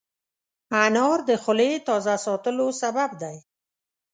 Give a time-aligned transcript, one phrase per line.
[0.83, 3.37] انار د خولې تازه ساتلو سبب دی.